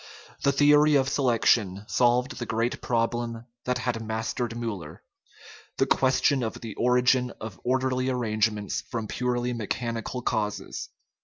[0.41, 5.01] The theory of selection solved the great problem that had mastered Miiller
[5.77, 10.89] the question of the origin of orderly arrange ments from purely mechanical causes.